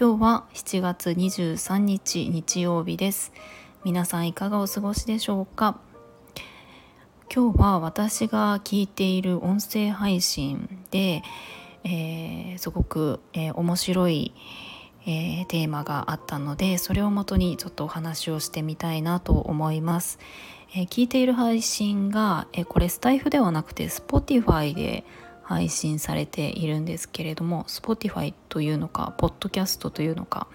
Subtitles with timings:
[0.00, 3.32] 今日は7月23日日曜日です。
[3.82, 5.80] 皆さんいかがお過ごしでしょうか？
[7.34, 11.24] 今日は私が聞いている音声配信で、
[11.82, 14.32] えー、すごく、えー、面白い、
[15.04, 20.20] えー、テーマがあったのでそれをもとにちょっとお話をしてみたいなと思います、
[20.76, 25.02] え聞いている配信が、えこれスタイフではなくて Spotify で
[25.48, 30.46] 配信されているんですけれども Spotify というのかポッドキャストというのか、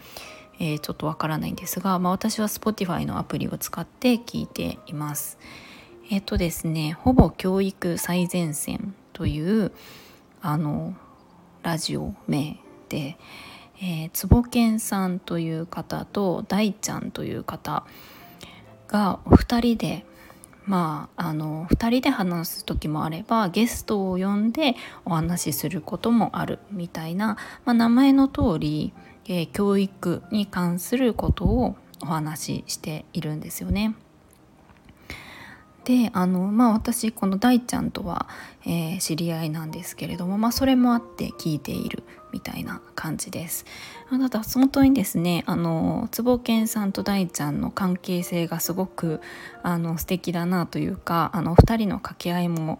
[0.59, 5.39] えちょっとわからないんですが、まあ、私は Spotify のアプリを使って聞いています。
[6.11, 9.71] えっ、とですねほぼ教育最前線という
[10.43, 10.95] あの
[11.63, 12.59] ラジオ名
[12.89, 13.17] で、
[13.81, 17.83] えー、坪健さんという方と大ちゃんという方
[18.87, 20.05] がお二人で
[20.65, 24.75] まああの2人で話す時もあればゲストを呼んで
[25.05, 28.93] お話しすることもあるみたいな、まあ、名前の通り、
[29.25, 33.95] えー、教育に関することをお話ししているんですよね。
[35.85, 38.27] であのまあ私この大ちゃんとは、
[38.65, 43.65] えー、知り合いなんですけれども、まあ、それもあって聞いているみたいな感じです。
[44.09, 49.21] ただ本当にですねあの坪健さんと大ちゃんの関係性がすごく
[49.61, 52.79] あの素敵だなというかあの2人の掛け合いも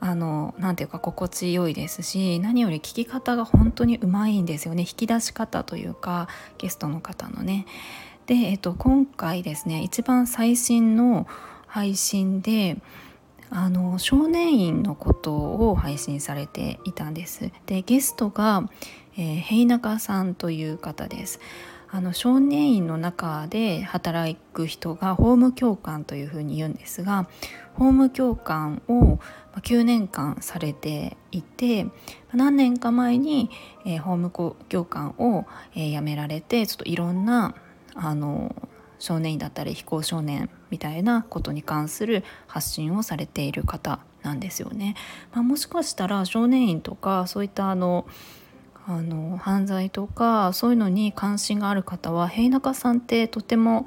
[0.00, 7.66] あのなていうか心地よいですし何より聞き方が本当にうまいんですよね引き出し方というかゲストの方のね。
[8.26, 11.26] で、えっと、今回ですね一番最新の
[11.74, 12.76] 配信で
[13.50, 17.50] あの少年院のことを配信されていたんです。
[17.66, 18.70] でゲストが、
[19.16, 21.40] えー、平中さんという方です。
[21.90, 27.28] あの少年院の中で働く人が法務教官というふうに言うんですが
[27.74, 29.18] 法務教官を
[29.56, 31.86] 9年間されていて
[32.32, 33.50] 何年か前に、
[33.84, 37.56] えー、法務教官を、えー、辞められてちょっといろんな
[37.96, 38.54] あの
[39.04, 44.96] 少年院だったり非行少年みたいなことに関する発信をされている方なんですよね。
[45.32, 48.06] まあ、もしかしたら少年院とかそういったあの
[48.86, 53.86] あの犯罪とかそういうのに関心がある方は平中さんってとても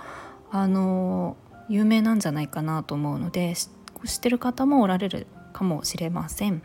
[0.51, 1.35] あの
[1.67, 6.61] 有名なんじゃないかなと思うので知ってる方もおられるかもしれません。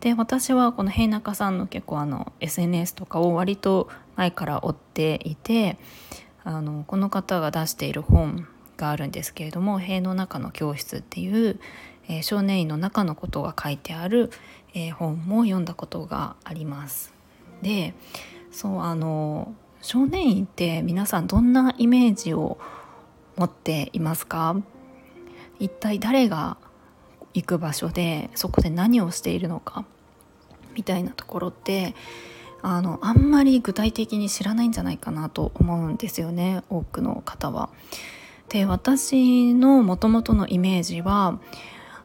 [0.00, 5.78] で私はこの平中さんの結構あの SNS とかを割と前から追っていて
[6.48, 8.46] あのこの方が出している本
[8.76, 11.58] があるんですけれども「塀の中の教室」っていう、
[12.08, 14.30] えー、少年院の中のことが書いてある、
[14.72, 17.12] えー、本も読んだことがあります。
[17.62, 17.94] で
[18.52, 22.58] そうあの少年院って皆さんどんなイメージを
[23.36, 24.56] 持っていますか？
[25.58, 26.58] 一体誰が
[27.34, 29.84] 行く場所でそこで何をしているのか？
[30.74, 31.94] みたいなところって
[32.62, 37.70] あのあんまり具体的に知らないんじゃないかなと思うんですよね多くの方は。
[38.48, 41.38] で私のもともとのイメージは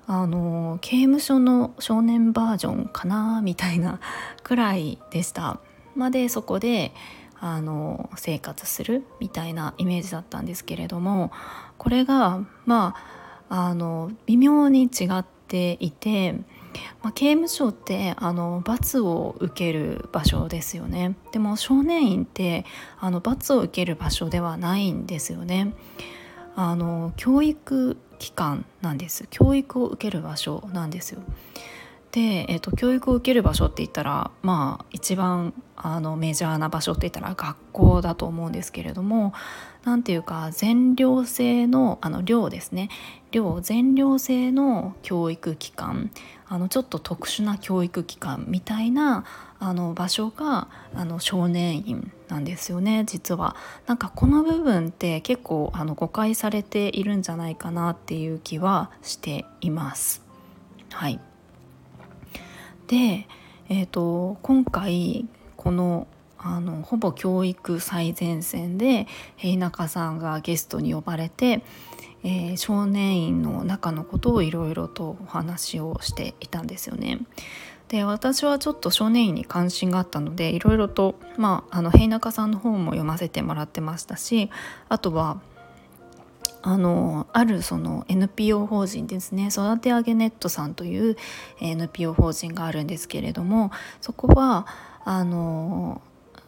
[0.08, 4.00] あの刑務所の少年バージョンかなみたいな
[4.44, 5.60] くらいでした。
[5.96, 6.94] までそこで
[7.40, 11.32] あの生活するみたいなイメージだったんですけれども
[11.78, 12.96] これがま
[13.50, 16.36] ああの微妙に違っていて
[17.02, 21.16] まあ、刑務所ってあの罰を受ける場所ですよね。
[21.32, 22.66] でも少年院って
[23.00, 25.74] あの罰を受ける場所ではないんですよね。
[26.56, 29.28] あの教育機関なんです。
[29.30, 31.22] 教育を受ける場所なんですよ。
[32.12, 39.34] で、えーと、教育を受ける場所って言ったらまあ一番あのメジャーな場所って言ったら学校だと思うんですけれども
[39.84, 42.90] 何ていうか全寮制のあの寮ですね
[43.32, 46.12] 寮全寮制の教育機関
[46.48, 49.24] あのちょっと特殊な教育機関みたいな
[49.60, 53.56] あの場所があの少年院なんですよね実は。
[53.88, 60.22] なんかこの部分って結構あの誤解されているんじゃないかなっていう気はしています。
[60.92, 61.22] はい
[62.92, 63.26] で、
[63.70, 66.08] えーと、今回この
[66.38, 69.08] あのほぼ教育最前線で
[69.38, 71.62] 平中さんがゲストに呼ばれて、
[72.24, 77.20] えー、少年院の中のことをいろいろとお話をしていたんですよね。
[77.88, 84.50] で私はちょっと少年院に関心があったのでいろいろと、まあ、あの平中さんの本も読ませてもらってましたし
[84.90, 85.42] あとは
[86.64, 89.48] あのあるその NPO 法人ですね。
[89.52, 91.18] 育て上げネットさんという
[91.60, 94.68] NPO 法人があるんですけれどもそこは
[95.04, 96.02] あの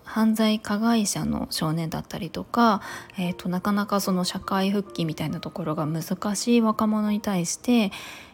[0.04, 2.81] 犯罪加害者の少年だったりとか、
[3.18, 7.92] えーと、なかなかその社会復帰みたいなところが難しい若者に対して、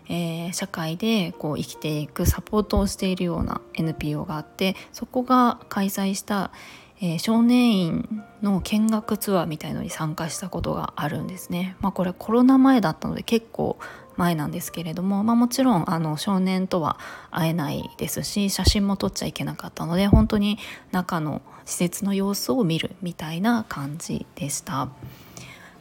[0.10, 6.52] えー、社会でこう生きていくサポートをしているような NPO があってそこが開催した、
[7.02, 11.76] えー、少年院の見学ツアーみたいのに参加したことがあるんですね。
[11.80, 13.78] まあ、これコロナ前だったので結構
[14.18, 17.00] 前なんですけれども、まあ、もちろんあの少年とは
[17.32, 20.58] 会えないですし写真も撮っちゃいけなかったので本当に
[20.92, 24.90] 中の施設の様子を見るみたいな感じでした。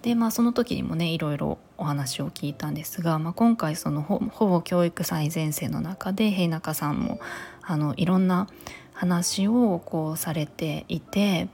[0.02, 7.18] でまあその時にもねいろいろお話を聞いたんですが、まあ、今回そのほぼ教育最前線の中で平中さんも
[7.62, 8.46] あのいろんな
[8.98, 11.48] 話をこうされていて。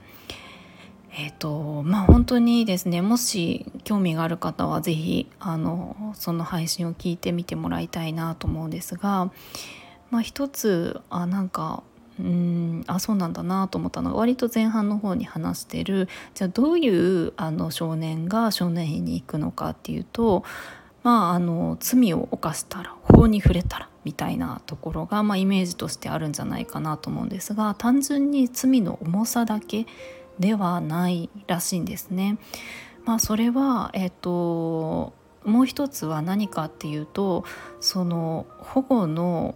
[1.17, 9.31] えーとまあ、本当にですねもし興味がある方は是非あのその配信を聞いてみてもらいたいなと思うんですが、
[10.11, 11.83] まあ、一つあなんか
[12.19, 20.43] うんあそうなんだなと思ったのが割と前半の方に話してるじゃあどういうあの少年が少年院に行くのかっていうと
[21.03, 29.85] まああの罪を犯したら法に触れたらみたいなところが、まあ、イメージとしてあるんじゃないかなと思うんですが単純に罪の重さだけ
[30.39, 32.37] ではないらしいんですね。
[33.03, 35.13] まあ、それは、えっと、
[35.43, 37.43] もう一つは何かっていうと
[37.79, 39.55] その保護の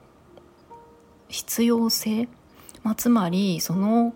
[1.29, 2.27] 必要性、
[2.83, 4.13] まあ、つまりその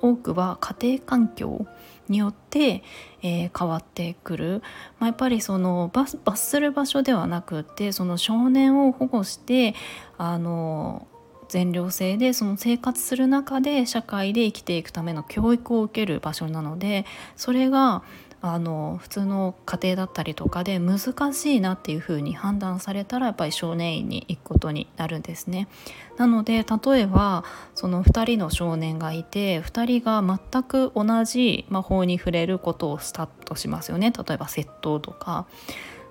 [0.00, 1.66] 多くは家庭環境
[2.08, 2.82] によって、
[3.22, 4.62] えー、変わってくる、
[4.98, 9.74] まあ、やっぱりその罰する場所ではなくってその少年を保護して
[10.18, 11.06] あの
[11.48, 17.06] 全寮制でその生活する中で社会で生きていくための教育を受ける場所なので
[17.36, 18.02] それが
[18.42, 25.68] あの普通の家庭だったりとかで難しいなっていうふうに判断されたらやっぱり少年院に行くことになるんですね。
[26.16, 27.44] なので例えば
[27.74, 35.46] その2人の少年がいて2人が全く同じ魔法に触れることをしたとしますよね例えば窃盗とか。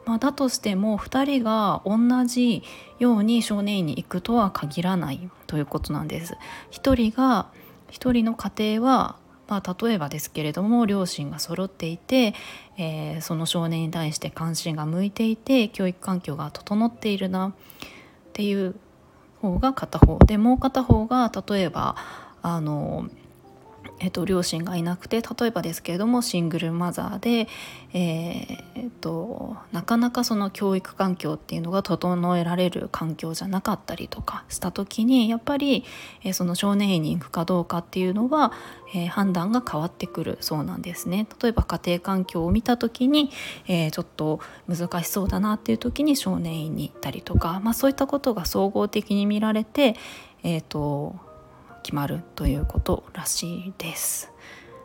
[0.05, 2.61] まあ、だとしても2人が同じ
[2.99, 6.37] ように少年院に行くとは限らないということなんです。
[6.71, 7.47] 1人が
[7.91, 9.15] 1人の家庭は
[9.47, 12.33] まあ、例えばですけれども両親が揃っていて、
[12.77, 17.53] えー、その少年に対して関心が向いていて教育環境が整っているなっ
[18.33, 18.75] ていう
[19.41, 20.19] 方が片方。
[20.25, 21.95] でもう片方が例えば
[22.41, 23.07] あの
[23.99, 27.47] えっと、両親がいなくて例えばですけれどもシングルマザーで、
[27.93, 35.85] えー、っとなかなかその教育環境っていうのが整えられる環境じゃなかったりとかした時にやっぱり、
[36.23, 38.51] えー、その少年院に行くかどうかっていうのは、
[38.93, 41.27] えー、判断が変わってくるそうなんですね。
[41.41, 43.31] 例えば家庭環境を見た時に、
[43.67, 49.95] えちょっと難しそうだなっていう時に少年院に行ったりとか、まあ、そういったことが総合的に見られて、
[50.43, 51.15] えーと
[51.85, 54.31] 決まるということらしいです。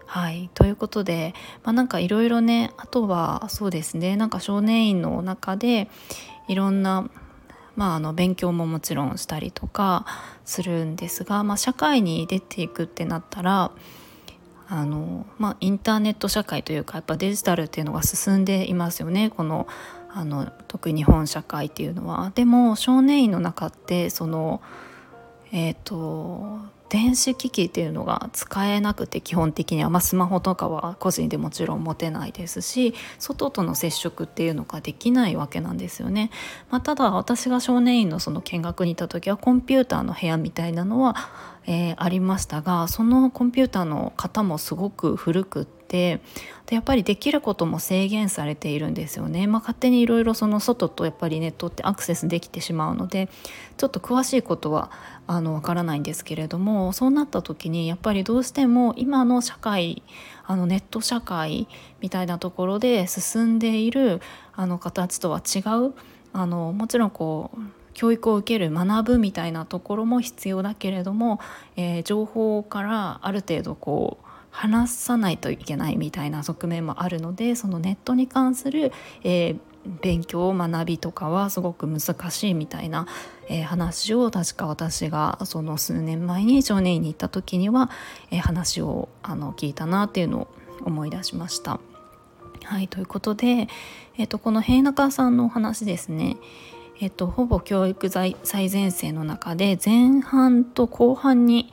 [0.05, 1.32] はいということで、
[1.64, 5.88] まあ、なんかいろいろねあとはそうですねなんか少年院の中で
[6.47, 7.08] いろんな
[7.76, 10.05] まあ、あの勉強ももちろんしたりとか
[10.44, 13.70] するんですが、まあ、社会に出ていくってなったら
[14.69, 19.67] あの、まあ、インターネット社会というかやっぱデジタルっていうのが進んでいますよねこの
[20.13, 22.32] あの特に日本社会っていうのは。
[22.34, 24.60] でも少年院の中ってその
[25.53, 26.58] えっ、ー、と
[26.91, 36.31] 電子機器っていうのが使えなくて基本的には、まあ、スマホとかは個人でもちろん持てないですし外との接触っていうのができないわけなんですよね。
[36.69, 41.17] まあ、ただ私が少年院のその見学に行った時はコンピューターの部屋みたいなのは、
[41.67, 53.29] えー、ありましたがそのコンピューターの型もすごく古くってでやっぱりできることも制限されているんですよね、まあ、勝手にいろいろその外とやっぱりネットってアクセスできてしまうので
[53.77, 54.93] ちょっと詳しいことは
[55.27, 60.03] あのわからないんですけれどもそうなった時にやっぱりどうしても今の社会
[60.46, 61.69] あのネット社会
[62.01, 64.20] みたいなところで進んでいる
[64.55, 65.94] あの形とは違う
[66.32, 67.58] あのもちろんこう
[67.94, 71.41] 教育を受ける学ぶみたいなところも必要だけれども、
[71.77, 83.06] えー、情報からある程度こう話さないといけないみたいな側面もあるのでそのネットに関する、えー、勉強学びとかはすごく難しいみたいな、
[83.49, 87.91] えー、話を確か私がその数年前に少年院に行った時には、
[88.31, 90.49] えー、話をあの聞いたなっていうのを
[90.84, 91.81] 思い出しました。
[92.65, 93.69] はいということで、
[94.19, 96.37] えーと、この平中さんのお話ですね
[97.01, 101.72] えっと、ほぼ教育最前線の中で前半と後半に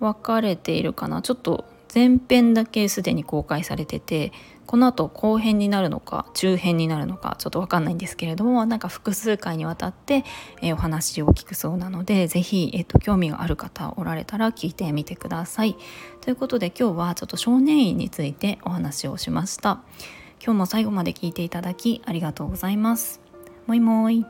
[0.00, 4.32] 分かれているかなちょっと前編だけすでに公開されてて
[4.70, 10.22] この後後編になるのか中編になるのかちょっと分かんないんですけれどもなんか複数回にわたって、
[10.62, 15.76] えー、お話を聞くそうなので是非、えーと、興味がある方おられたら聞いてみてください。
[16.20, 19.82] ということで今日はちょっと少年院についてお話をしました。
[20.40, 23.20] 今日も最後まで聞いていただきありがとうございます。
[23.66, 24.24] もいもい。